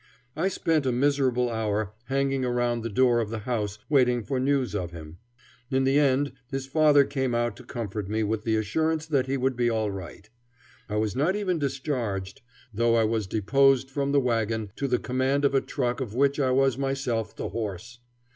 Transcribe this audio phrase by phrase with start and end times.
[0.35, 4.73] I spent a miserable hour hanging around the door of the house waiting for news
[4.73, 5.19] of him.
[5.69, 9.37] In the end his father came out to comfort me with the assurance that he
[9.37, 10.27] would be all right.
[10.89, 12.41] I was not even discharged,
[12.73, 16.39] though I was deposed from the wagon to the command of a truck of which
[16.39, 17.99] I was myself the horse.